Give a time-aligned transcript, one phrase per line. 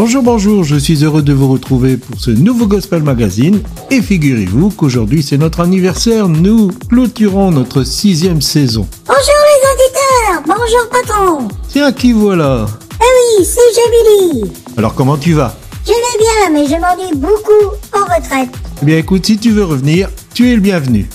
[0.00, 3.62] Bonjour, bonjour, je suis heureux de vous retrouver pour ce nouveau Gospel Magazine.
[3.90, 8.86] Et figurez-vous qu'aujourd'hui c'est notre anniversaire, nous clôturons notre sixième saison.
[9.08, 11.48] Bonjour les auditeurs, bonjour patron.
[11.68, 12.66] Tiens, qui voilà?
[12.92, 14.52] Eh oui, c'est Jamili.
[14.76, 15.56] Alors comment tu vas?
[15.84, 18.50] Je vais bien, mais je m'ennuie beaucoup en retraite.
[18.80, 21.08] Eh bien écoute, si tu veux revenir, tu es le bienvenu.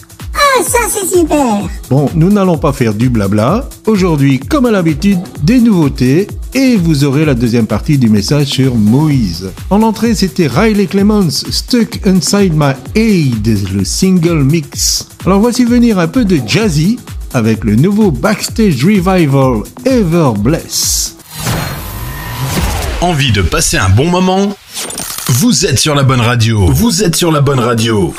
[0.65, 1.67] Ça c'est super.
[1.89, 3.67] Bon, nous n'allons pas faire du blabla.
[3.85, 8.75] Aujourd'hui, comme à l'habitude, des nouveautés et vous aurez la deuxième partie du message sur
[8.75, 9.51] Moïse.
[9.69, 15.07] En entrée, c'était Riley Clements, Stuck Inside My Aid, le single mix.
[15.25, 16.97] Alors voici venir un peu de jazzy
[17.33, 21.17] avec le nouveau Backstage Revival Ever Bless.
[23.01, 24.55] Envie de passer un bon moment?
[25.27, 26.67] Vous êtes sur la bonne radio.
[26.71, 28.13] Vous êtes sur la bonne radio.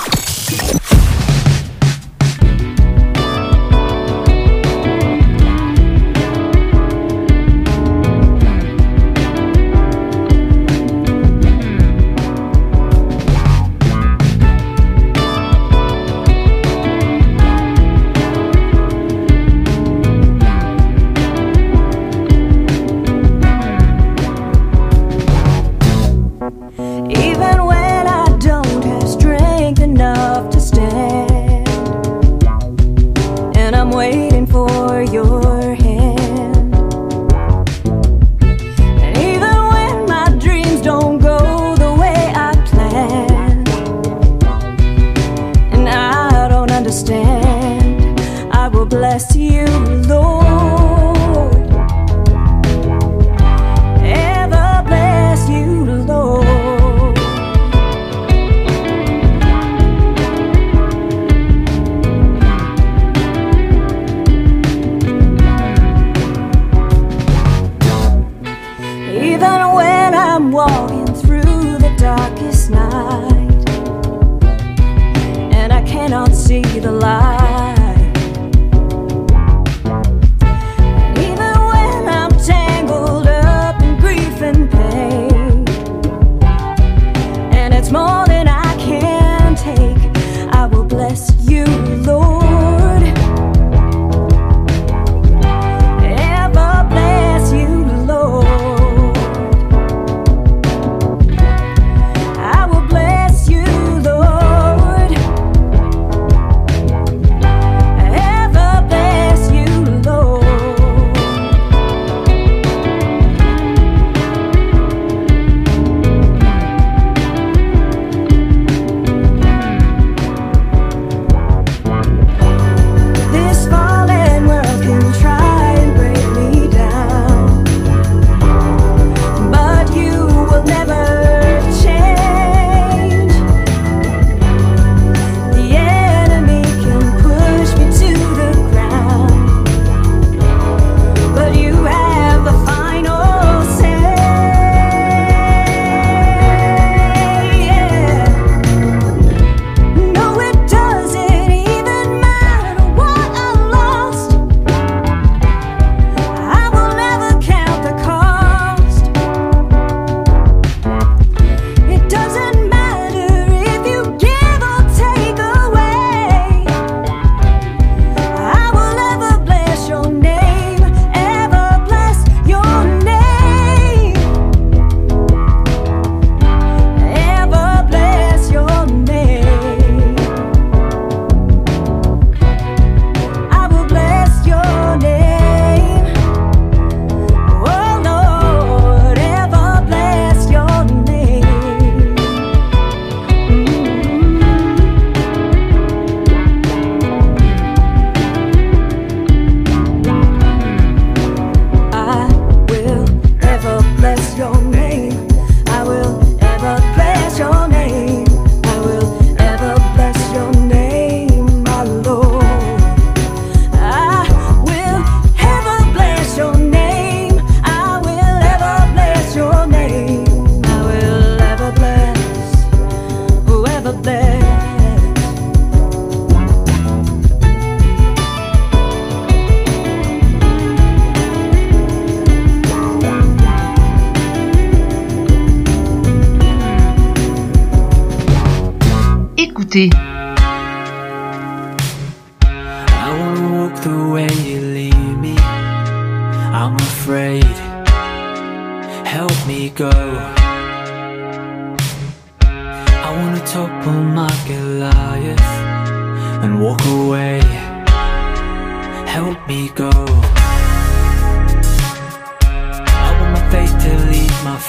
[49.15, 49.54] bless you.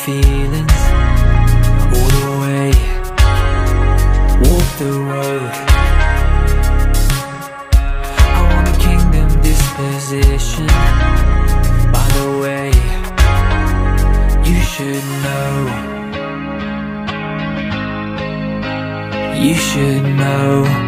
[0.05, 0.81] feelings
[1.95, 2.69] all the way.
[4.45, 5.51] Walk the road.
[8.33, 10.67] I want a kingdom disposition.
[11.91, 12.69] By the way,
[14.47, 15.55] you should know.
[19.43, 20.84] You should know.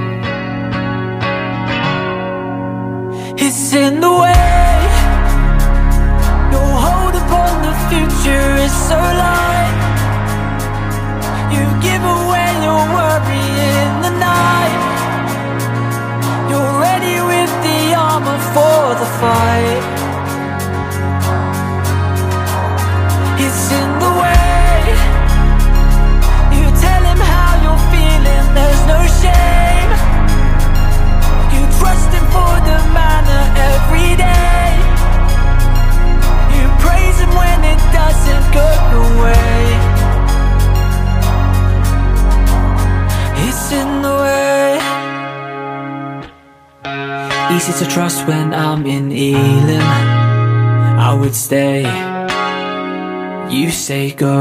[53.87, 54.36] say go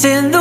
[0.00, 0.39] siendo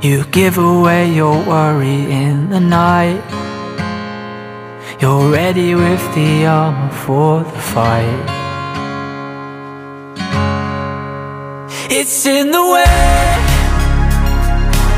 [0.00, 3.20] You give away your worry in the night.
[5.00, 8.22] You're ready with the armor for the fight.
[11.90, 13.18] It's in the way.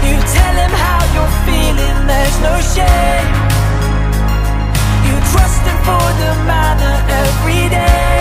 [0.05, 3.31] You tell him how you're feeling, there's no shame.
[5.09, 8.21] You trust him for the manner every day.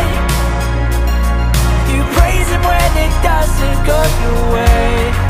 [1.91, 5.28] You praise him when it doesn't go your way.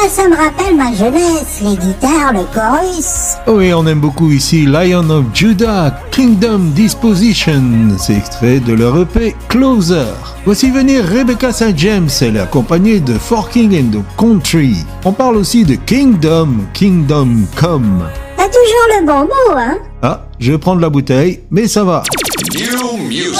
[0.00, 3.34] Ah, ça me rappelle ma jeunesse, les guitares, le chorus.
[3.48, 7.62] Oui, on aime beaucoup ici Lion of Judah, Kingdom Disposition.
[7.98, 10.04] C'est extrait de leur EP Closer.
[10.44, 11.76] Voici venir Rebecca St.
[11.76, 14.76] James, elle est accompagnée de Forking and the Country.
[15.04, 18.04] On parle aussi de Kingdom, Kingdom Come.
[18.36, 22.02] Pas toujours le bon mot, hein Ah, je vais prendre la bouteille, mais ça va.
[22.54, 23.34] New music.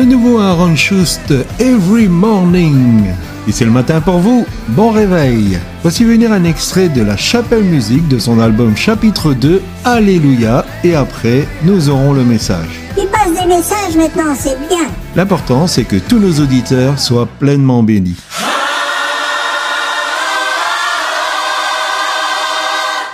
[0.00, 3.12] Le nouveau Aaron Schust, Every Morning.
[3.46, 5.58] Et c'est le matin pour vous, bon réveil.
[5.82, 10.64] Voici venir un extrait de la Chapelle Musique de son album chapitre 2, Alléluia.
[10.84, 12.80] Et après, nous aurons le message.
[12.96, 14.86] Il passe des messages maintenant, c'est bien.
[15.16, 18.16] L'important, c'est que tous nos auditeurs soient pleinement bénis.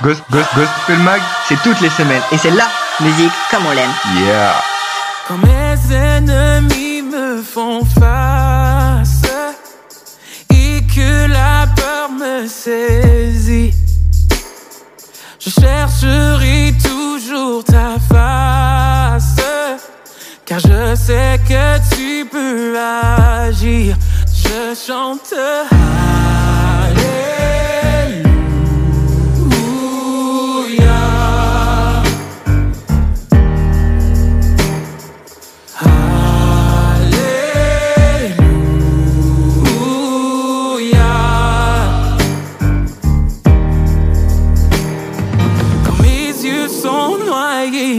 [0.05, 2.23] Ghost, Ghost, Gospel Mag, c'est toutes les semaines.
[2.31, 2.69] Et c'est la
[3.01, 3.91] musique comme on l'aime.
[4.25, 4.76] Yeah.
[5.29, 9.23] Quand mes ennemis me font face
[10.51, 13.75] et que la peur me saisit,
[15.41, 19.45] je chercherai toujours ta face,
[20.45, 23.97] car je sais que tu peux agir.
[24.33, 25.35] Je chante.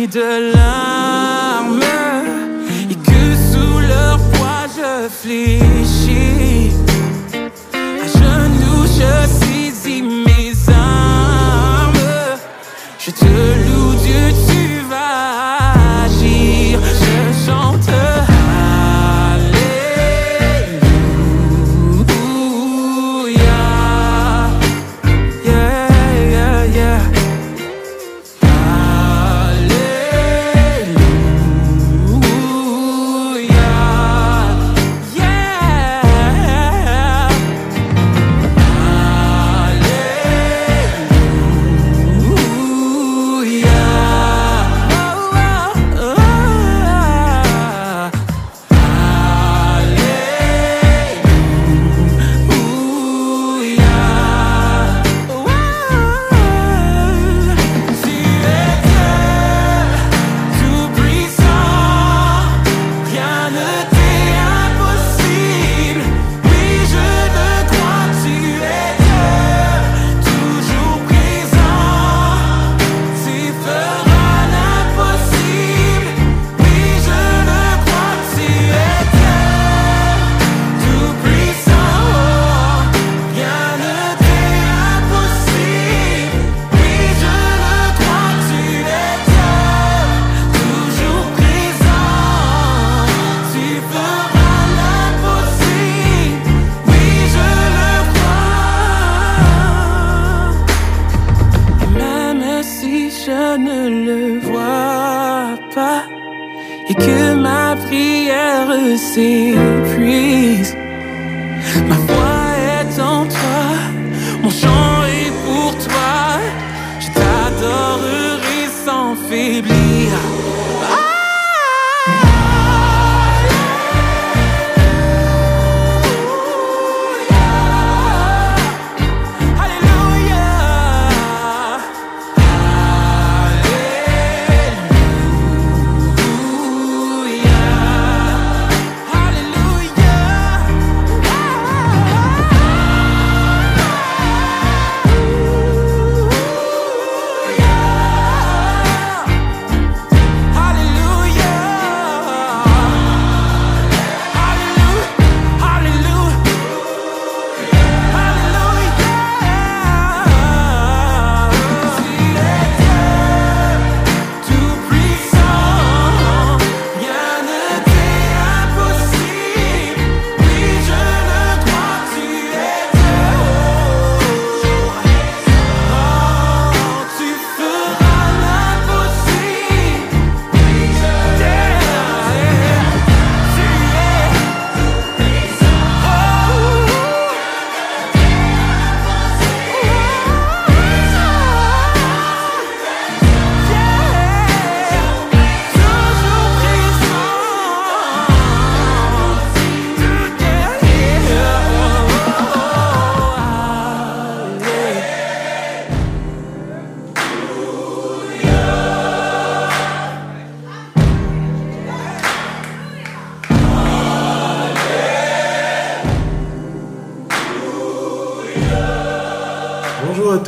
[0.06, 1.82] De larmes
[2.92, 5.57] et que sous leur poids je fléchis,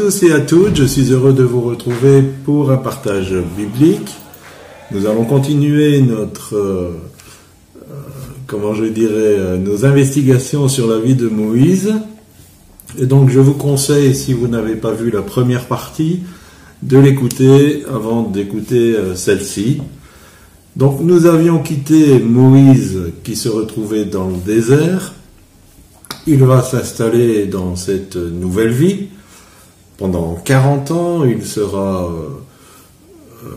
[0.10, 4.10] tous et à toutes, je suis heureux de vous retrouver pour un partage biblique.
[4.92, 6.98] Nous allons continuer notre, euh,
[7.78, 7.94] euh,
[8.48, 11.94] comment je dirais, euh, nos investigations sur la vie de Moïse.
[12.98, 16.22] Et donc je vous conseille, si vous n'avez pas vu la première partie,
[16.82, 19.80] de l'écouter avant d'écouter celle-ci.
[20.76, 25.14] Donc nous avions quitté Moïse qui se retrouvait dans le désert.
[26.26, 29.10] Il va s'installer dans cette nouvelle vie.
[30.00, 32.30] Pendant 40 ans, il sera, euh,
[33.46, 33.50] euh,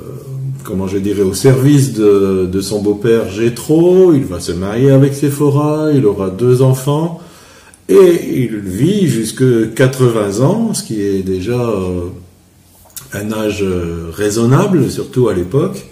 [0.65, 4.13] comment je dirais, au service de, son beau-père Jéthro.
[4.13, 5.93] Il va se marier avec Séphora.
[5.95, 7.21] Il aura deux enfants.
[7.89, 12.09] Et il vit jusque 80 ans, ce qui est déjà euh,
[13.13, 13.65] un âge
[14.13, 15.87] raisonnable, surtout à l'époque.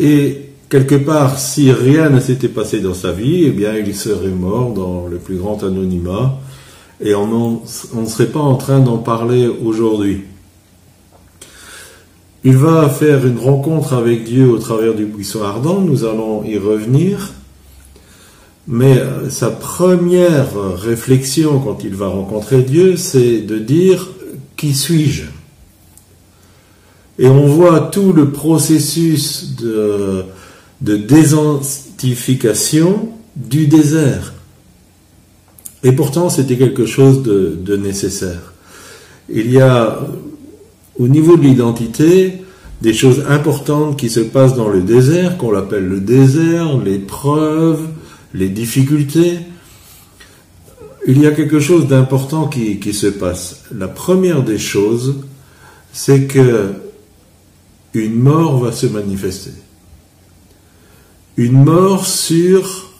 [0.00, 4.28] Et quelque part, si rien ne s'était passé dans sa vie, eh bien, il serait
[4.28, 6.40] mort dans le plus grand anonymat
[7.00, 7.62] et on
[7.94, 10.24] ne serait pas en train d'en parler aujourd'hui.
[12.44, 16.56] Il va faire une rencontre avec Dieu au travers du buisson ardent, nous allons y
[16.56, 17.32] revenir.
[18.68, 24.08] Mais euh, sa première réflexion quand il va rencontrer Dieu, c'est de dire
[24.56, 25.24] Qui suis-je?
[27.18, 30.24] Et on voit tout le processus de,
[30.82, 34.35] de désidentification du désert.
[35.86, 38.52] Et pourtant, c'était quelque chose de, nécessaire.
[39.28, 40.00] Il y a,
[40.98, 42.42] au niveau de l'identité,
[42.82, 47.86] des choses importantes qui se passent dans le désert, qu'on l'appelle le désert, l'épreuve,
[48.34, 49.38] les difficultés.
[51.06, 53.62] Il y a quelque chose d'important qui, qui se passe.
[53.72, 55.14] La première des choses,
[55.92, 56.72] c'est que
[57.94, 59.52] une mort va se manifester.
[61.36, 62.90] Une mort sur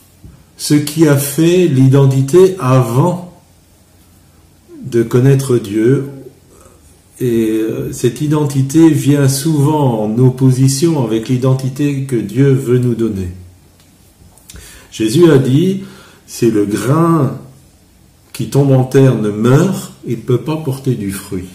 [0.56, 3.32] ce qui a fait l'identité avant
[4.84, 6.08] de connaître Dieu.
[7.18, 13.28] Et euh, cette identité vient souvent en opposition avec l'identité que Dieu veut nous donner.
[14.90, 15.84] Jésus a dit,
[16.26, 17.38] si le grain
[18.32, 21.48] qui tombe en terre ne meurt, il ne peut pas porter du fruit.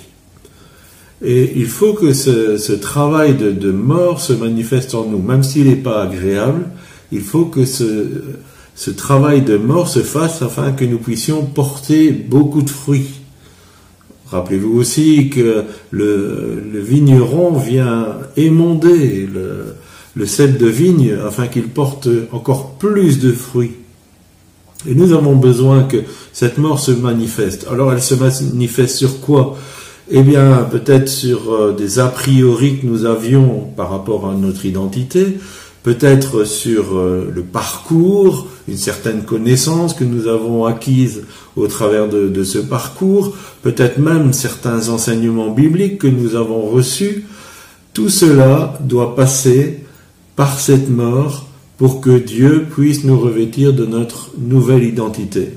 [1.24, 5.44] Et il faut que ce, ce travail de, de mort se manifeste en nous, même
[5.44, 6.66] s'il n'est pas agréable,
[7.12, 8.08] il faut que ce,
[8.82, 13.12] ce travail de mort se fasse afin que nous puissions porter beaucoup de fruits.
[14.32, 19.76] Rappelez-vous aussi que le, vigneron vient émonder le,
[20.16, 23.74] le de vigne afin qu'il porte encore plus de fruits.
[24.90, 25.98] Et nous avons besoin que
[26.34, 27.68] cette mort se manifeste.
[27.70, 29.60] Alors elle se manifeste sur quoi?
[30.10, 34.66] Eh bien, peut-être sur euh, des a priori que nous avions par rapport à notre
[34.66, 35.38] identité,
[35.84, 41.24] peut-être sur euh, le parcours, une certaine connaissance que nous avons acquise
[41.56, 47.26] au travers de, ce parcours, peut-être même certains enseignements bibliques que nous avons reçus.
[47.94, 49.80] Tout cela doit passer
[50.36, 51.48] par cette mort
[51.78, 55.50] pour que Dieu puisse nous revêtir de notre nouvelle identité.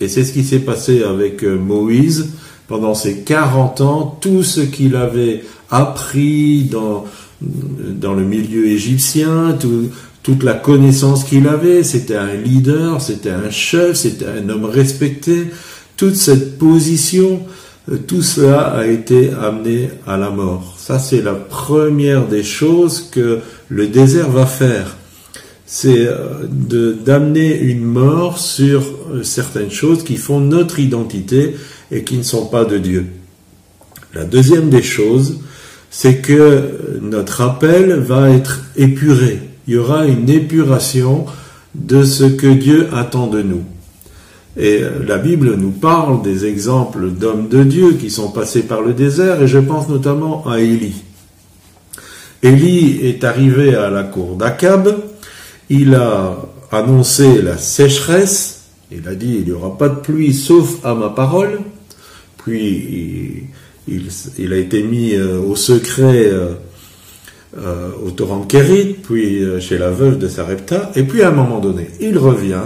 [0.00, 2.30] Et c'est ce qui s'est passé avec euh, Moïse
[2.68, 7.04] pendant ces 40 ans, tout ce qu'il avait appris dans,
[7.40, 9.88] dans le milieu égyptien, tout-
[10.24, 15.48] toute la connaissance qu'il avait, c'était un leader, c'était un chef, c'était un homme respecté,
[15.98, 17.42] toute cette position,
[17.92, 20.76] euh, tout cela a été amené à la mort.
[20.78, 24.96] Ça, c'est la première des choses que le désert va faire.
[25.66, 28.82] C'est euh, d'amener une mort sur
[29.12, 31.54] euh, certaines choses qui font notre identité
[31.90, 33.04] et qui ne sont pas de Dieu.
[34.14, 35.40] La deuxième des choses,
[35.90, 39.40] c'est que notre appel va être épuré.
[39.66, 41.26] Il y aura une épuration
[41.74, 43.64] de ce que Dieu attend de nous.
[44.56, 48.82] Et euh, la Bible nous parle des exemples d'hommes de Dieu qui sont passés par
[48.82, 51.02] le désert, et je pense notamment à Élie.
[52.42, 54.96] Élie est arrivé à la cour d'Akab,
[55.70, 56.36] il a
[56.70, 61.08] annoncé la sécheresse, il a dit il n'y aura pas de pluie sauf à ma
[61.08, 61.60] parole,
[62.44, 63.48] puis
[63.88, 64.02] il,
[64.38, 66.30] il- a été mis euh, au secret
[67.56, 71.28] euh, au torrent de Kérit, puis euh, chez la veuve de Sarepta, et puis à
[71.28, 72.64] un moment donné, il revient,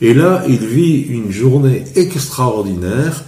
[0.00, 3.24] et là, il vit une journée extraordinaire.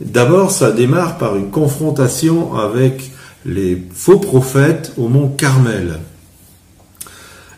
[0.00, 3.10] D'abord, ça démarre par une confrontation avec
[3.44, 6.00] les faux prophètes au mont Carmel.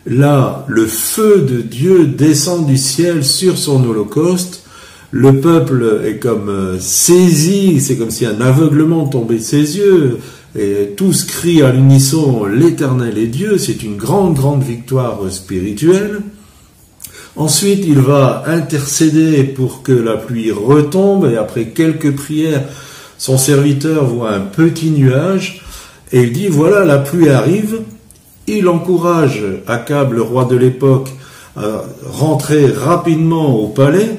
[0.05, 4.63] Là, le feu de Dieu descend du ciel sur son holocauste.
[5.09, 10.19] Le peuple est comme euh, saisi, c'est comme si un aveuglement tombait de ses yeux.
[10.57, 13.57] Et tous crient à l'unisson L'Éternel est Dieu.
[13.57, 16.21] C'est une grande, grande victoire spirituelle.
[17.35, 22.63] Ensuite, il va intercéder pour que la pluie retombe et après quelques prières,
[23.17, 25.61] son serviteur voit un petit nuage
[26.13, 27.81] et il dit voilà, la pluie arrive.
[28.47, 31.09] Il encourage Akab, le roi de l'époque,
[31.57, 34.17] à rentrer rapidement au palais.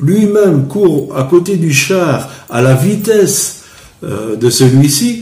[0.00, 3.62] Lui-même court à côté du char à la vitesse
[4.04, 5.21] euh, de celui-ci.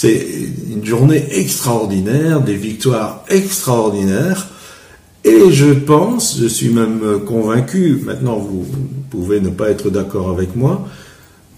[0.00, 0.28] C'est
[0.70, 4.46] une journée extraordinaire, des victoires extraordinaires.
[5.24, 8.64] Et je pense, je suis même convaincu, maintenant vous
[9.10, 10.86] pouvez ne pas être d'accord avec moi,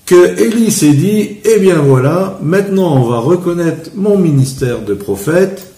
[0.07, 5.75] que Élie s'est dit, eh bien voilà, maintenant on va reconnaître mon ministère de prophète,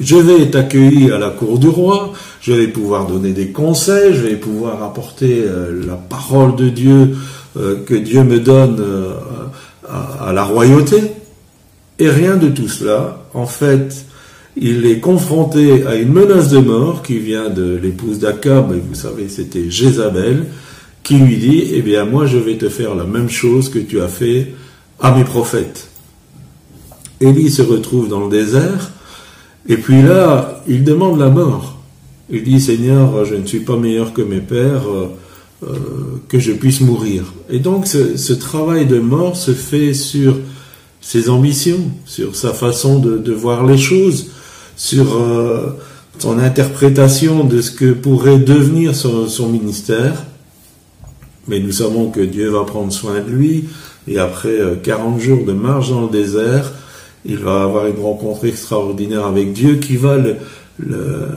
[0.00, 4.14] je vais être accueilli à la cour du roi, je vais pouvoir donner des conseils,
[4.14, 7.18] je vais pouvoir apporter euh, la parole de Dieu
[7.58, 9.12] euh, que Dieu me donne euh,
[9.86, 11.19] à, à la royauté.
[12.00, 13.26] Et rien de tout cela.
[13.34, 14.06] En fait,
[14.56, 18.94] il est confronté à une menace de mort qui vient de l'épouse d'Akab, et vous
[18.94, 20.46] savez, c'était Jézabel,
[21.02, 24.00] qui lui dit, eh bien, moi, je vais te faire la même chose que tu
[24.00, 24.54] as fait
[24.98, 25.88] à mes prophètes.
[27.20, 28.90] Élie se retrouve dans le désert,
[29.68, 31.78] et puis là, il demande la mort.
[32.30, 35.08] Il dit, Seigneur, je ne suis pas meilleur que mes pères, euh,
[35.64, 35.76] euh,
[36.28, 37.34] que je puisse mourir.
[37.50, 40.36] Et donc, ce, ce travail de mort se fait sur
[41.00, 44.26] ses ambitions, sur sa façon de, de voir les choses,
[44.76, 45.78] sur euh,
[46.18, 50.24] son interprétation de ce que pourrait devenir son, son ministère.
[51.48, 53.64] Mais nous savons que Dieu va prendre soin de lui,
[54.06, 56.72] et après euh, 40 jours de marche dans le désert,
[57.24, 60.36] il va avoir une rencontre extraordinaire avec Dieu qui va le,
[60.78, 61.28] le,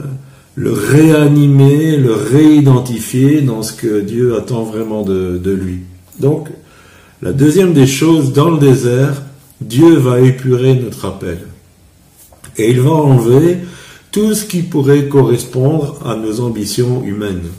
[0.56, 5.80] le réanimer, le réidentifier dans ce que Dieu attend vraiment de, de lui.
[6.20, 6.50] Donc,
[7.22, 9.24] la deuxième des choses, dans le désert,
[9.68, 11.40] Dieu va épurer notre appel.
[12.58, 13.60] Et il va enlever
[14.12, 17.50] tout ce qui pourrait correspondre à nos ambitions humaines.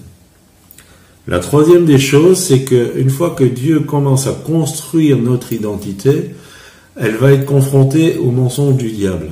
[1.27, 6.31] La troisième des choses, c'est que une fois que Dieu commence à construire notre identité,
[6.97, 9.31] elle va être confrontée au mensonge du diable.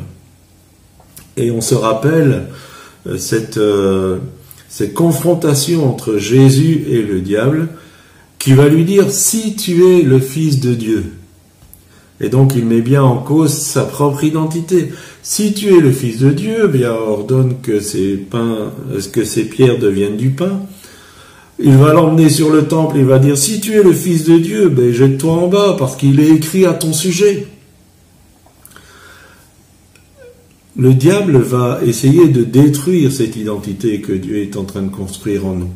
[1.36, 2.48] Et on se rappelle
[3.06, 3.18] euh,
[3.56, 4.18] euh,
[4.68, 7.68] cette confrontation entre Jésus et le diable
[8.38, 11.12] qui va lui dire si tu es le fils de Dieu.
[12.22, 14.92] Et donc il met bien en cause sa propre identité.
[15.22, 18.70] Si tu es le fils de Dieu, bien ordonne que ces pains,
[19.12, 20.60] que ces pierres deviennent du pain.
[21.58, 24.38] Il va l'emmener sur le temple, il va dire si tu es le fils de
[24.38, 27.46] Dieu, ben jette-toi en bas parce qu'il est écrit à ton sujet.
[30.76, 35.44] Le diable va essayer de détruire cette identité que Dieu est en train de construire
[35.44, 35.70] en nous.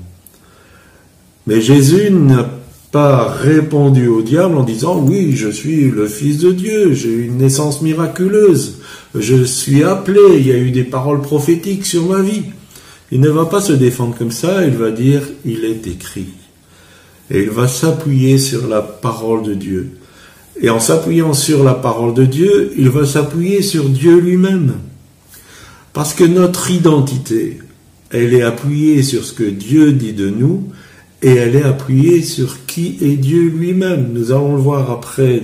[1.46, 2.48] Mais Jésus n'a
[2.96, 7.36] pas répondu au diable en disant oui, je suis le fils de Dieu, j'ai une
[7.36, 8.78] naissance miraculeuse,
[9.14, 12.44] je suis appelé, il y a eu des paroles prophétiques sur ma vie.
[13.12, 16.28] Il ne va pas se défendre comme ça, il va dire il est écrit.
[17.30, 19.90] Et il va s'appuyer sur la parole de Dieu.
[20.62, 24.72] Et en s'appuyant sur la parole de Dieu, il va s'appuyer sur Dieu lui-même.
[25.92, 27.58] Parce que notre identité,
[28.10, 30.70] elle est appuyée sur ce que Dieu dit de nous,
[31.22, 34.10] et elle est appuyée sur qui est Dieu lui-même.
[34.12, 35.42] Nous allons le voir après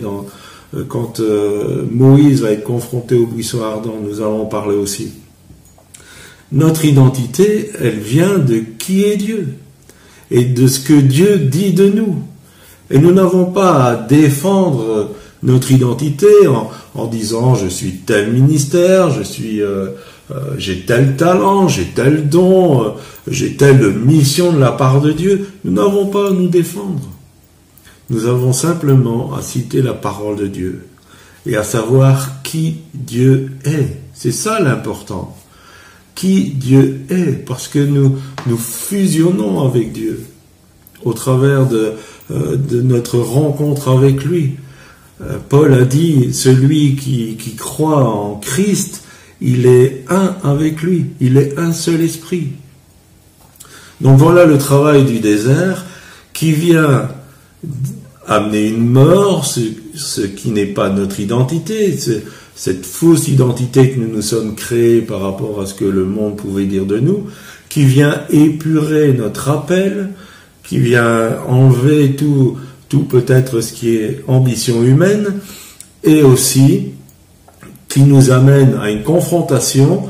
[0.74, 5.12] euh, quand euh, Moïse va être confronté au buisson ardent, nous allons en parler aussi.
[6.50, 9.54] Notre identité, elle vient de qui est Dieu
[10.30, 12.22] et de ce que Dieu dit de nous.
[12.90, 19.10] Et nous n'avons pas à défendre notre identité en, en disant je suis tel ministère,
[19.10, 19.88] je suis euh,
[20.32, 22.88] euh, j'ai tel talent, j'ai tel don, euh,
[23.28, 25.48] j'ai telle mission de la part de Dieu.
[25.64, 27.08] Nous n'avons pas à nous défendre.
[28.08, 30.86] Nous avons simplement à citer la parole de Dieu
[31.44, 34.00] et à savoir qui Dieu est.
[34.14, 35.36] C'est ça l'important.
[36.14, 40.24] Qui Dieu est, parce que nous nous fusionnons avec Dieu
[41.04, 41.94] au travers de,
[42.30, 44.56] euh, notre rencontre avec lui.
[45.48, 49.01] Paul a dit, celui qui croit en Christ,
[49.42, 52.48] il est un avec lui, il est un seul esprit.
[54.00, 55.84] Donc voilà le travail du désert
[56.32, 57.08] qui vient
[58.26, 61.96] amener une mort, ce, qui n'est pas notre identité,
[62.54, 66.36] cette fausse identité que nous nous sommes créés par rapport à ce que le monde
[66.36, 67.26] pouvait dire de nous,
[67.68, 70.10] qui vient épurer notre appel,
[70.64, 72.58] qui vient enlever tout
[73.08, 75.34] peut-être ce qui est ambition humaine,
[76.04, 76.92] et aussi
[77.92, 80.04] qui nous amène à une confrontation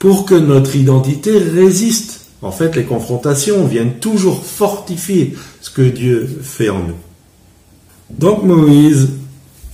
[0.00, 2.26] pour que notre identité résiste.
[2.42, 6.96] En fait, les confrontations viennent toujours fortifier ce que Dieu fait en nous.
[8.10, 9.10] Donc Moïse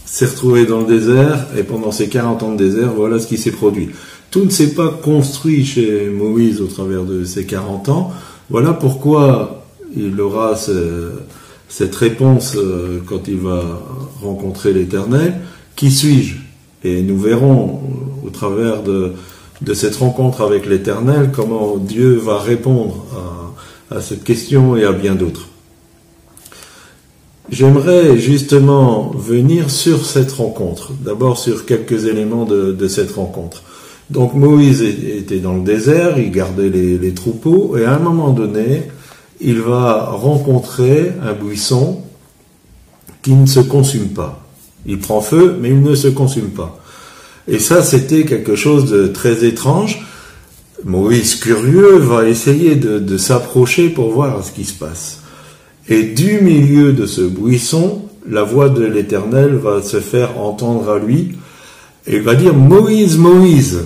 [0.05, 3.39] s'est retrouvé dans le désert, et pendant ces 40 ans de désert, voilà ce qui
[3.39, 3.89] s'est produit.
[4.31, 8.13] Tout ne s'est pas construit chez Moïse au travers de ces 40 ans.
[8.51, 9.65] Voilà pourquoi
[9.97, 11.13] il aura ce,
[11.69, 13.81] cette réponse euh, quand il va
[14.21, 15.41] rencontrer l'Éternel.
[15.77, 16.44] Qui suis-je?
[16.85, 17.81] Et nous verrons
[18.25, 19.15] au travers de,
[19.73, 23.07] cette rencontre avec l'Éternel comment Dieu va répondre
[23.91, 25.49] à, cette question et à bien d'autres.
[27.51, 33.63] J'aimerais justement venir sur cette rencontre, d'abord sur quelques éléments de, cette rencontre.
[34.11, 38.83] Donc Moïse était dans le désert, il gardait les, troupeaux, et à un moment donné,
[39.41, 42.03] il va rencontrer un buisson
[43.23, 44.44] qui ne se consume pas.
[44.87, 46.79] Il prend feu, mais il ne se consume pas.
[47.49, 50.07] Et ça, c'était quelque chose de très étrange.
[50.85, 55.21] Moïse, curieux, va essayer de, s'approcher pour voir ce qui se passe.
[55.89, 60.99] Et du milieu de ce buisson, la voix de l'Éternel va se faire entendre à
[60.99, 61.33] lui,
[62.07, 63.85] et il va dire Moïse, Moïse.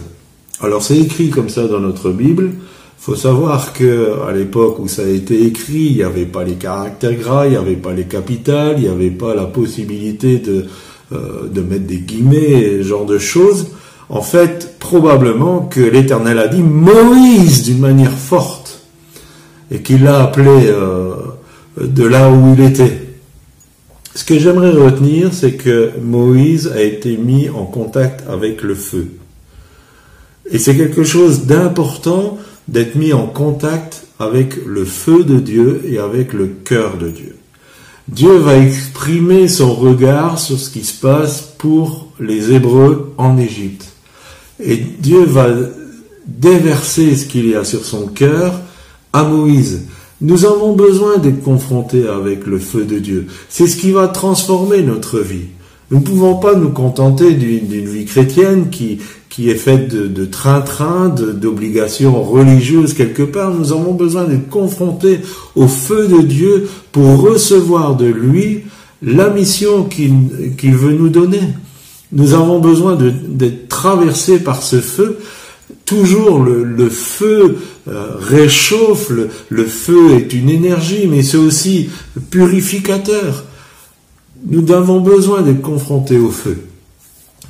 [0.61, 2.51] Alors c'est écrit comme ça dans notre Bible.
[2.99, 6.55] faut savoir que à l'époque où ça a été écrit, il n'y avait pas les
[6.55, 10.67] caractères gras, il n'y avait pas les capitales, il n'y avait pas la possibilité de,
[11.13, 13.69] euh, de mettre des guillemets, genre de choses.
[14.11, 18.83] En fait, probablement que l'Éternel a dit Moïse d'une manière forte
[19.71, 21.15] et qu'il l'a appelé euh,
[21.81, 23.09] de là où il était.
[24.15, 29.09] Ce que j'aimerais retenir, c'est que Moïse a été mis en contact avec le feu.
[30.51, 32.39] Et c'est quelque chose d'important
[32.69, 37.38] d'être mis en contact avec le feu de Dieu et avec le cœur de Dieu.
[38.09, 43.93] Dieu va exprimer son regard sur ce qui se passe pour les Hébreux en Égypte.
[44.65, 45.49] Et Dieu va
[46.27, 48.61] déverser ce qu'il y a sur son cœur
[49.13, 49.87] à Moïse.
[50.21, 53.27] Nous avons besoin d'être confrontés avec le feu de Dieu.
[53.49, 55.47] C'est ce qui va transformer notre vie.
[55.91, 58.99] Nous ne pouvons pas nous contenter d'une vie chrétienne qui,
[59.29, 63.55] qui est faite de train-train, d'obligations religieuses quelque part.
[63.55, 65.21] Nous avons besoin d'être confrontés
[65.55, 68.63] au feu de Dieu pour recevoir de lui
[69.03, 71.43] la mission qu'il veut nous donner.
[72.13, 75.19] Nous avons besoin d'être traversés par ce feu.
[75.85, 77.59] Toujours le, le feu
[77.89, 81.91] euh, réchauffe, le, le feu est une énergie, mais c'est aussi
[82.31, 83.45] purificateur.
[84.47, 86.68] Nous avons besoin d'être confrontés au feu.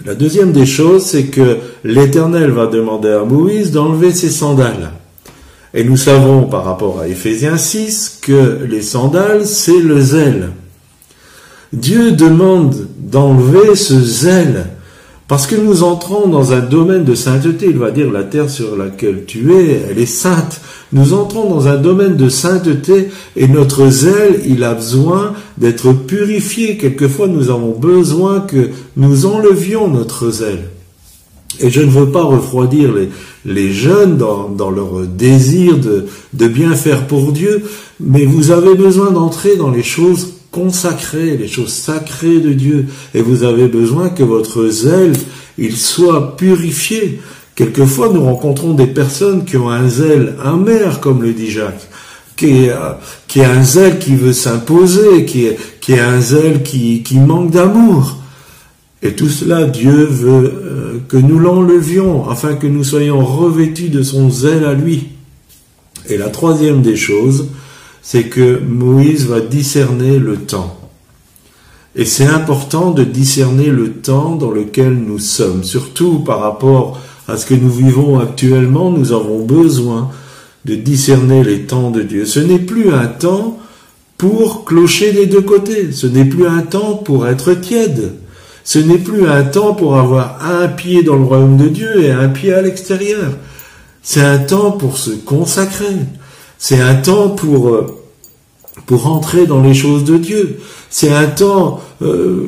[0.07, 4.92] La deuxième des choses, c'est que l'Éternel va demander à Moïse d'enlever ses sandales.
[5.74, 10.51] Et nous savons par rapport à Éphésiens 6 que les sandales, c'est le zèle.
[11.72, 14.66] Dieu demande d'enlever ce zèle
[15.26, 17.66] parce que nous entrons dans un domaine de sainteté.
[17.68, 20.61] Il va dire la terre sur laquelle tu es, elle est sainte.
[20.92, 26.76] Nous entrons dans un domaine de sainteté et notre zèle, il a besoin d'être purifié.
[26.76, 30.70] Quelquefois, nous avons besoin que nous enlevions notre zèle.
[31.61, 32.94] Et je ne veux pas refroidir
[33.44, 37.62] les, jeunes dans, dans leur désir de, de bien faire pour Dieu,
[37.98, 43.22] mais vous avez besoin d'entrer dans les choses consacrées, les choses sacrées de Dieu, et
[43.22, 45.14] vous avez besoin que votre zèle,
[45.56, 47.20] il soit purifié.
[47.54, 51.88] Quelquefois, nous rencontrons des personnes qui ont un zèle amer, comme le dit Jacques,
[52.39, 52.93] qui est, euh,
[53.26, 58.16] qui est un zèle qui veut s'imposer, qui est, un zèle qui, qui manque d'amour.
[59.03, 64.03] Et tout cela, Dieu veut euh, que nous l'enlevions afin que nous soyons revêtus de
[64.03, 65.09] son zèle à lui.
[66.09, 67.49] Et la troisième des choses,
[68.03, 70.78] c'est que Moïse va discerner le temps.
[71.97, 77.36] Et c'est important de discerner le temps dans lequel nous sommes, surtout par rapport à
[77.36, 80.11] ce que nous vivons actuellement, nous avons besoin
[80.64, 82.24] de discerner les temps de Dieu.
[82.24, 83.59] Ce n'est plus un temps
[84.16, 88.14] pour clocher des deux côtés, ce n'est plus un temps pour être tiède,
[88.64, 92.11] ce n'est plus un temps pour avoir un pied dans le royaume de Dieu et
[92.11, 93.32] un pied à l'extérieur.
[94.02, 95.96] C'est un temps pour se consacrer.
[96.59, 97.86] C'est un temps pour, euh,
[98.86, 100.59] pour entrer dans les choses de Dieu.
[100.90, 102.46] C'est un temps euh,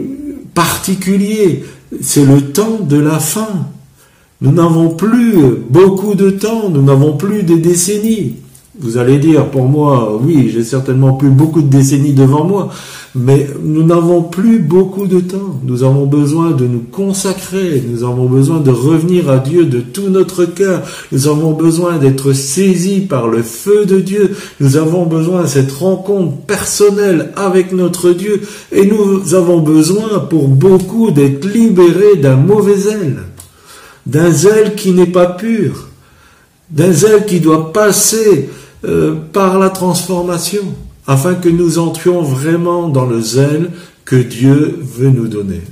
[0.54, 1.64] particulier.
[2.00, 3.66] C'est le temps de la fin.
[4.43, 5.34] Nous n'avons plus
[5.68, 6.70] beaucoup de temps.
[6.70, 8.36] Nous n'avons plus des décennies.
[8.82, 12.70] Vous allez dire, pour moi, oui, j'ai certainement plus beaucoup de décennies devant moi,
[13.14, 15.61] mais nous n'avons plus beaucoup de temps.
[15.64, 20.09] Nous avons besoin de nous consacrer, nous avons besoin de revenir à Dieu de tout
[20.09, 20.82] notre cœur,
[21.12, 25.72] nous avons besoin d'être saisis par le feu de Dieu, nous avons besoin de cette
[25.72, 28.41] rencontre personnelle avec notre Dieu,
[28.72, 33.18] et nous avons besoin pour beaucoup d'être libérés d'un mauvais zèle,
[34.07, 35.88] d'un zèle qui n'est pas pur,
[36.70, 38.48] d'un zèle qui doit passer
[38.84, 40.62] euh, par la transformation,
[41.07, 43.70] afin que nous entrions vraiment dans le zèle
[44.05, 45.62] que Dieu veut nous donner.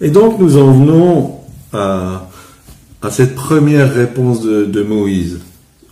[0.00, 1.40] Et donc nous en venons
[1.72, 2.28] à,
[3.10, 5.38] cette première réponse de, de Moïse.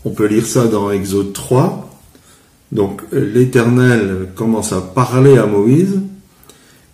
[0.04, 1.90] On peut lire ça dans Exode 3.
[2.72, 6.00] Donc l'Éternel commence à parler à Moïse.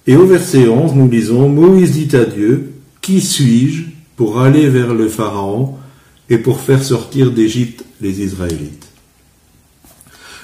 [0.06, 3.84] Et au verset 11, nous lisons, Moïse dit à Dieu, Qui suis-je?
[4.20, 5.78] Pour aller vers le Pharaon
[6.28, 8.86] et pour faire sortir d'Égypte les Israélites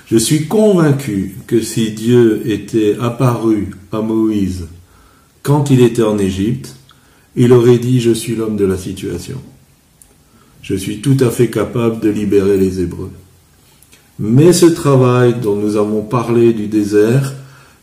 [0.06, 4.66] Je suis convaincu que si Dieu était apparu à Moïse
[5.42, 6.74] quand il était en Égypte,
[7.36, 9.42] il aurait dit Je suis l'homme de la situation.
[10.62, 13.12] Je suis tout à fait capable de libérer les Hébreux.
[14.18, 17.34] Mais ce travail dont nous avons parlé du désert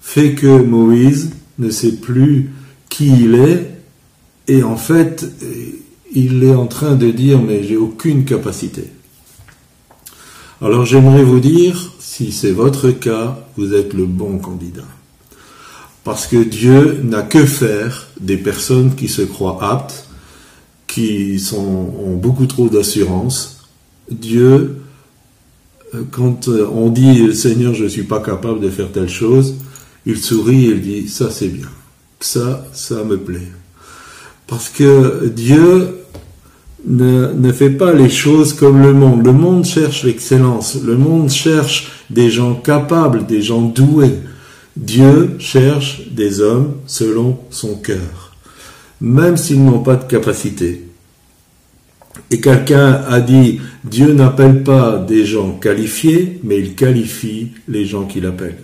[0.01, 1.29] fait que Moïse
[1.59, 2.49] ne sait plus
[2.89, 3.69] qui il est
[4.47, 5.25] et en fait
[6.13, 8.91] il est en train de dire mais j'ai aucune capacité.
[10.61, 14.87] Alors j'aimerais vous dire, si c'est votre cas, vous êtes le bon candidat.
[16.03, 20.07] Parce que Dieu n'a que faire des personnes qui se croient aptes,
[20.87, 23.65] qui sont, ont beaucoup trop d'assurance.
[24.11, 24.77] Dieu,
[25.95, 29.55] euh, quand euh, on dit Seigneur, je ne suis pas capable de faire telle chose,
[30.05, 31.69] il sourit et il dit ça c'est bien,
[32.19, 33.51] ça, ça me plaît.
[34.47, 36.02] Parce que Dieu
[36.85, 39.25] ne, ne fait pas les choses comme le monde.
[39.25, 44.19] Le monde cherche l'excellence, le monde cherche des gens capables, des gens doués.
[44.75, 48.35] Dieu cherche des hommes selon son cœur,
[48.99, 50.87] même s'ils n'ont pas de capacité.
[52.31, 58.05] Et quelqu'un a dit, Dieu n'appelle pas des gens qualifiés, mais il qualifie les gens
[58.05, 58.57] qu'il appelle.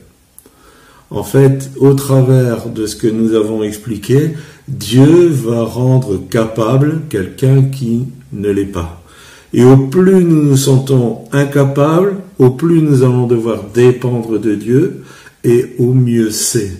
[1.11, 4.31] En fait, au travers de ce que nous avons expliqué,
[4.69, 9.01] Dieu va rendre capable quelqu'un qui ne l'est pas.
[9.51, 15.03] Et au plus nous nous sentons incapables, au plus nous allons devoir dépendre de Dieu,
[15.43, 16.71] et au mieux c'est.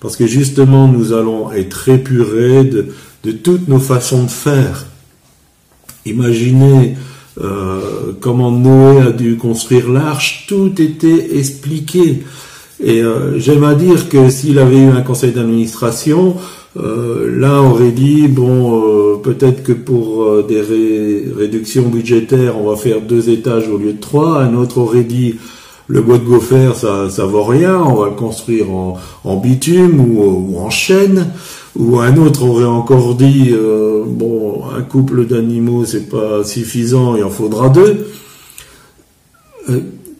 [0.00, 4.86] Parce que justement, nous allons être épurés de, toutes nos façons de faire.
[6.06, 6.96] Imaginez
[7.38, 12.22] euh, comment Noé a dû construire l'arche, tout était expliqué.
[12.82, 16.36] Et euh, j'aime à dire que s'il avait eu un conseil d'administration,
[16.76, 22.70] euh, l'un aurait dit bon, euh, peut-être que pour euh, des ré- réductions budgétaires, on
[22.70, 24.40] va faire deux étages au lieu de trois.
[24.40, 25.34] Un autre aurait dit
[25.88, 30.52] le bois de gopher, ça, ça vaut rien, on va le construire en, bitume ou,
[30.52, 31.26] ou en chêne.
[31.76, 37.24] Ou un autre aurait encore dit euh, bon, un couple d'animaux, c'est pas suffisant, il
[37.24, 38.06] en faudra deux.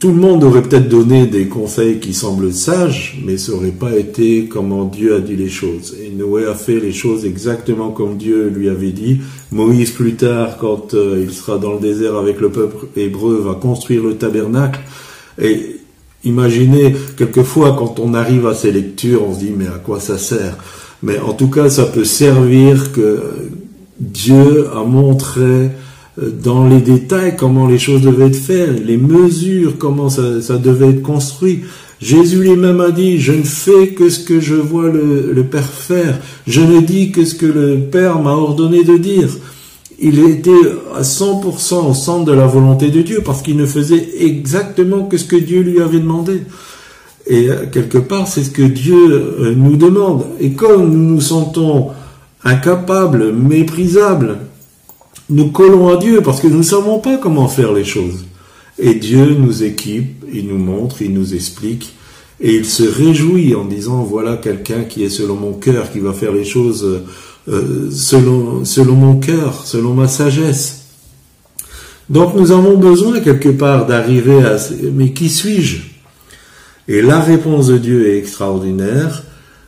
[0.01, 3.95] Tout le monde aurait peut-être donné des conseils qui semblent sages, mais ça n'aurait pas
[3.95, 5.95] été comment Dieu a dit les choses.
[6.03, 9.21] Et Noé a fait les choses exactement comme Dieu lui avait dit.
[9.53, 13.53] Moïse, plus tard, quand euh, il sera dans le désert avec le peuple hébreu, va
[13.53, 14.81] construire le tabernacle.
[15.39, 15.77] Et
[16.25, 20.17] imaginez, quelquefois, quand on arrive à ces lectures, on se dit, mais à quoi ça
[20.17, 20.57] sert?
[21.03, 23.21] Mais en tout cas, ça peut servir que
[23.99, 25.69] Dieu a montré
[26.21, 30.91] dans les détails comment les choses devaient être faites, les mesures, comment ça, ça devait
[30.91, 31.61] être construit.
[32.01, 35.67] Jésus lui-même a dit, je ne fais que ce que je vois le, le Père
[35.67, 39.29] faire, je ne dis que ce que le Père m'a ordonné de dire.
[39.99, 40.51] Il était
[40.97, 45.19] à 100% au centre de la volonté de Dieu parce qu'il ne faisait exactement que
[45.19, 46.43] ce que Dieu lui avait demandé.
[47.27, 50.25] Et euh, quelque part, c'est ce que Dieu euh, nous demande.
[50.41, 51.89] Et comme nous nous sentons
[52.45, 54.39] incapables, méprisables,
[55.31, 58.25] nous collons à Dieu parce que nous ne savons pas comment faire les choses.
[58.79, 61.95] Et Dieu nous équipe, il nous montre, il nous explique,
[62.41, 66.13] et il se réjouit en disant, voilà quelqu'un qui est selon mon cœur, qui va
[66.13, 67.03] faire les choses
[67.49, 70.87] euh, selon, mon cœur, selon ma sagesse.
[72.09, 74.57] Donc nous avons besoin quelque part d'arriver à...
[74.93, 75.83] Mais qui suis-je?
[76.89, 79.23] Et la réponse de Dieu est extraordinaire.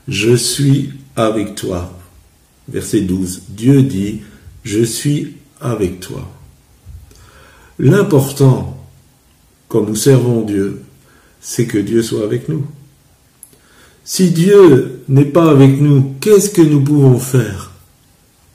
[0.08, 1.92] Je suis avec toi.
[2.68, 3.42] Verset 12.
[3.50, 4.22] Dieu dit,
[4.64, 6.28] je suis avec toi.
[7.78, 8.76] L'important,
[9.68, 10.82] quand nous servons Dieu,
[11.40, 12.64] c'est que Dieu soit avec nous.
[14.04, 17.70] Si Dieu n'est pas avec nous, qu'est-ce que nous pouvons faire?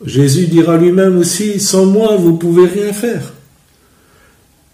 [0.06, 3.34] Jésus dira lui-même aussi, sans moi, vous pouvez rien faire.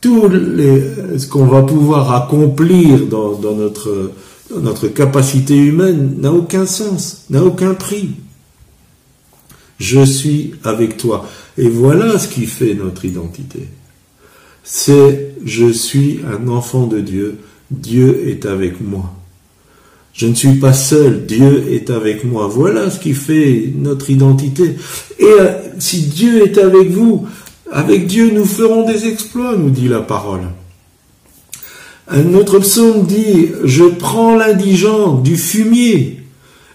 [0.02, 7.74] Tout ce qu'on va pouvoir accomplir dans notre capacité humaine n'a aucun sens, n'a aucun
[7.74, 8.10] prix.
[9.80, 11.28] Je suis avec toi.
[11.58, 13.68] Et voilà ce qui fait notre identité.
[14.64, 17.38] C'est je suis un enfant de Dieu.
[17.70, 19.14] Dieu est avec moi.
[20.14, 22.48] Je ne suis pas seul, Dieu est avec moi.
[22.48, 24.76] Voilà ce qui fait notre identité.
[25.18, 27.28] Et euh, si Dieu est avec vous,
[27.72, 30.42] avec Dieu nous ferons des exploits, nous dit la parole.
[32.08, 36.20] Un autre psaume dit, je prends l'indigent du fumier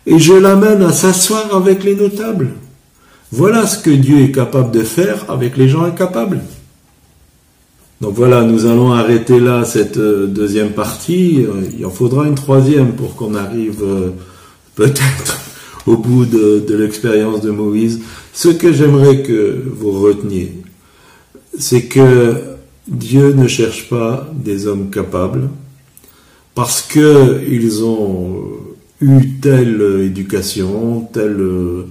[0.06, 2.50] et je l'amène à s'asseoir avec les notables.
[3.30, 6.40] Voilà ce que Dieu est capable de faire avec les gens incapables.
[8.00, 11.44] Donc voilà, nous allons arrêter là cette euh, deuxième partie.
[11.44, 14.10] Euh, Il en faudra une troisième pour qu'on arrive euh,
[14.76, 15.40] peut-être
[15.86, 18.00] au bout de, l'expérience de Moïse.
[18.32, 20.62] Ce que j'aimerais que vous reteniez,
[21.58, 22.36] c'est que
[22.86, 25.48] Dieu ne cherche pas des hommes capables
[26.54, 28.44] parce que ils ont
[29.00, 31.86] eu telle éducation, tel, euh,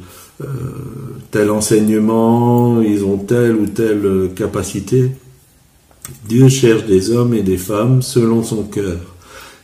[1.32, 5.12] tel enseignement, ils ont telle ou telle capacité.
[6.28, 9.00] Dieu cherche des hommes et des femmes selon son cœur,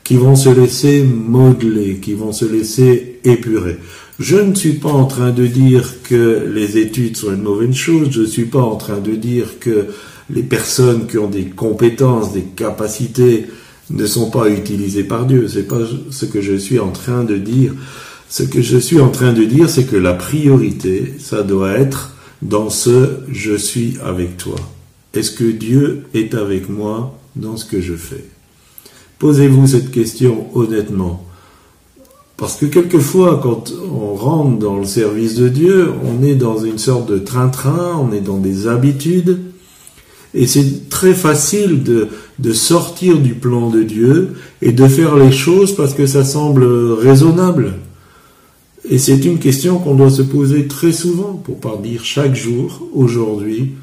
[0.04, 3.78] qui vont se laisser modeler, qui vont se laisser épurer.
[4.20, 8.10] Je ne suis pas en train de dire que les études sont une mauvaise chose,
[8.12, 9.88] je ne suis pas en train de dire que
[10.30, 13.48] les personnes qui ont des compétences, des capacités
[13.90, 15.48] ne sont pas utilisées par Dieu.
[15.48, 17.74] C'est pas ce que je suis en train de dire.
[18.36, 22.16] Ce que je suis en train de dire, c'est que la priorité, ça doit être
[22.42, 24.56] dans ce je suis avec toi
[25.14, 28.26] Est-ce que Dieu est avec moi dans ce que je fais?
[29.20, 31.24] Posez-vous cette question honnêtement.
[32.36, 36.80] Parce que quelquefois, quand on rentre dans le service de Dieu, on est dans une
[36.80, 39.42] sorte de train-train, on est dans des habitudes,
[40.34, 42.08] et c'est très facile de,
[42.40, 46.66] de sortir du plan de Dieu et de faire les choses parce que ça semble
[46.94, 47.74] raisonnable.
[48.90, 52.88] Et c'est une question qu'on doit se poser très souvent, pour pas dire chaque jour,
[52.94, 53.74] aujourd'hui,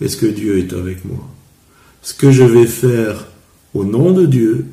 [0.00, 1.28] est-ce que Dieu est avec moi?
[2.02, 3.28] Ce que je vais faire
[3.74, 4.66] au nom de Dieu,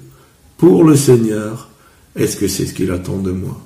[0.58, 1.70] pour le Seigneur,
[2.16, 3.62] est-ce que c'est ce qu'il attend de moi?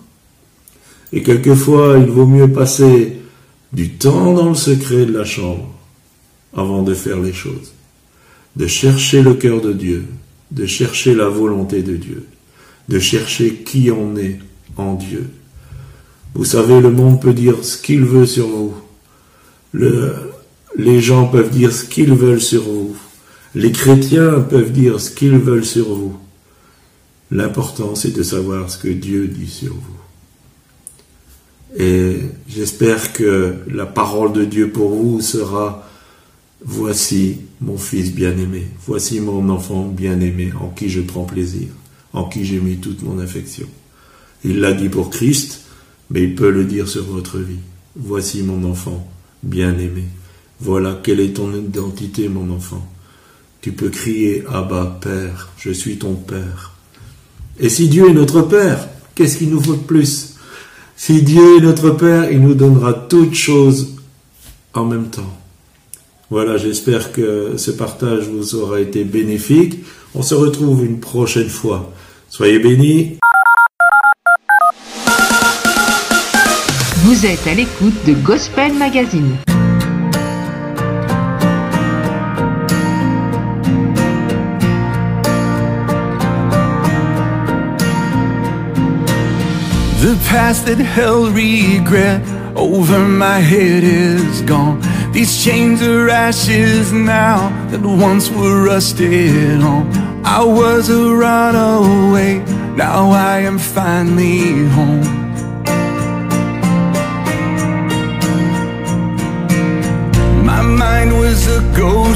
[1.14, 3.18] Et quelquefois, il vaut mieux passer
[3.72, 5.74] du temps dans le secret de la chambre
[6.54, 7.74] avant de faire les choses,
[8.56, 10.06] de chercher le cœur de Dieu,
[10.52, 12.26] de chercher la volonté de Dieu,
[12.90, 14.40] de chercher qui on est
[14.76, 15.30] en Dieu.
[16.34, 18.74] Vous savez, le monde peut dire ce qu'il veut sur vous.
[19.72, 20.16] Le-
[20.78, 22.96] les gens peuvent dire ce qu'ils veulent sur vous.
[23.56, 26.16] Les chrétiens peuvent dire ce qu'ils veulent sur vous.
[27.32, 30.00] L'important, c'est de savoir ce que Dieu dit sur vous.
[31.78, 32.18] Et
[32.48, 35.86] j'espère que la parole de Dieu pour vous sera
[36.62, 41.70] Voici mon fils bien-aimé, voici mon enfant bien-aimé en qui je prends plaisir,
[42.12, 43.66] en qui j'ai mis toute mon affection.
[44.44, 45.62] Il l'a dit pour Christ,
[46.10, 47.60] mais il peut le dire sur votre vie.
[47.96, 49.08] Voici mon enfant
[49.44, 50.06] bien-aimé.
[50.60, 52.86] Voilà quelle est ton identité, mon enfant.
[53.62, 56.74] Tu peux crier Abba, Père, je suis ton Père.
[57.60, 60.36] Et si Dieu est notre Père, qu'est-ce qu'il nous faut de plus?
[60.96, 63.96] Si Dieu est notre Père, il nous donnera toutes choses
[64.74, 65.38] en même temps.
[66.30, 69.80] Voilà, j'espère que ce partage vous aura été bénéfique.
[70.14, 71.92] On se retrouve une prochaine fois.
[72.30, 73.19] Soyez bénis.
[77.10, 79.36] Vous êtes à l'écoute de Gospel Magazine.
[90.00, 92.22] The past that held regret
[92.56, 94.80] over my head is gone.
[95.12, 99.90] These chains are ashes now that once were rusted on.
[100.24, 102.44] I was a runaway,
[102.76, 105.19] now I am finally home.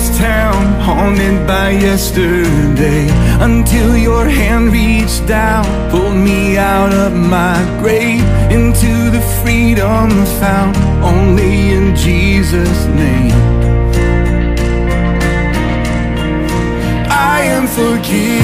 [0.04, 3.08] Ghost town haunted by yesterday
[3.42, 10.10] until your hand reached down, pulled me out of my grave into the freedom
[10.42, 13.32] found only in Jesus' name.
[17.10, 18.44] I am forgiven,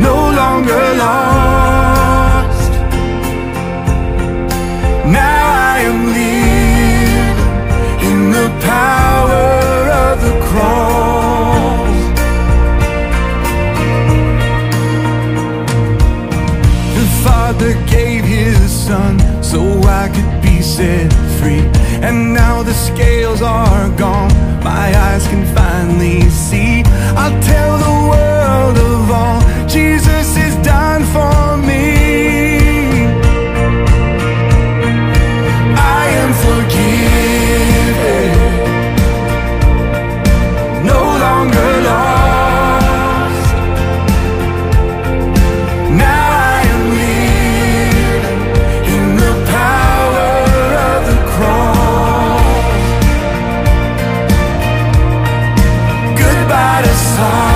[0.00, 2.70] no longer lost.
[5.20, 6.23] Now I am
[8.34, 9.46] the power
[10.04, 11.96] of the cross.
[16.98, 19.60] The Father gave His Son so
[20.02, 21.64] I could be set free.
[22.06, 26.82] And now the scales are gone, my eyes can finally see.
[27.20, 32.03] I'll tell the world of all Jesus has done for me.
[57.16, 57.53] time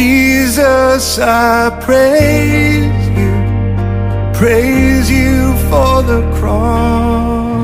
[0.00, 1.20] Jesus,
[1.84, 3.32] praise you,
[4.32, 7.60] praise you for the cross.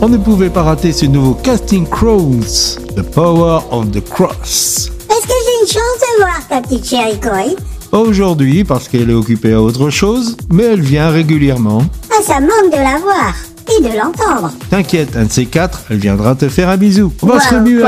[0.00, 4.92] On ne pouvait pas rater ce nouveau Casting Crowns, The Power of the Cross.
[5.10, 7.56] Est-ce que j'ai une chance de voir ta petite chérie Corey
[7.90, 11.82] Aujourd'hui, parce qu'elle est occupée à autre chose, mais elle vient régulièrement.
[12.12, 13.34] Ah, ça manque de la voir
[13.68, 14.52] et de l'entendre.
[14.70, 17.12] T'inquiète, un de ces quatre, elle viendra te faire un bisou.
[17.22, 17.82] On va se remuer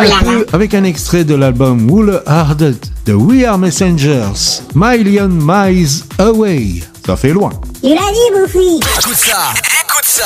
[0.53, 6.83] avec un extrait de l'album Wool Hearted de We Are Messengers, Million Miles Away.
[7.05, 7.51] Ça fait loin.
[7.83, 10.24] Il a dit, Bouffi Écoute ça Écoute ça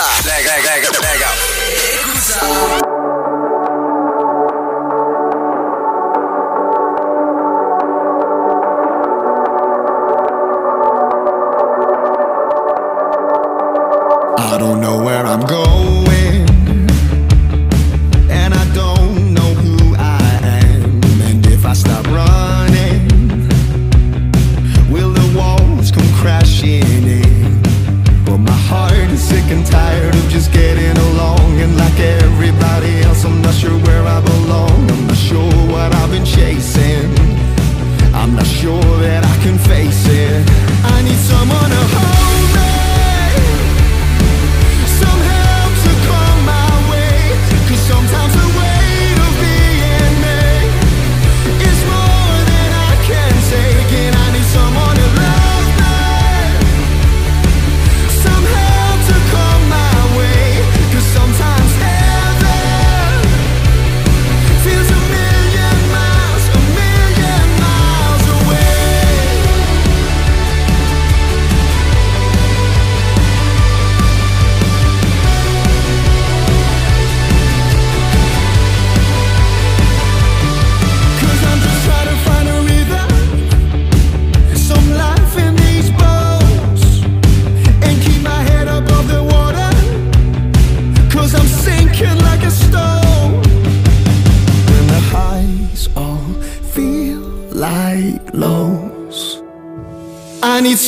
[2.02, 2.79] Écoute ça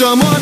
[0.03, 0.42] someone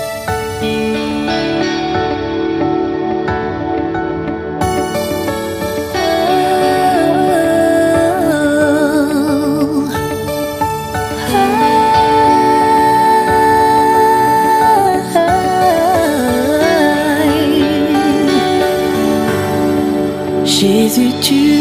[20.95, 21.52] Jésus,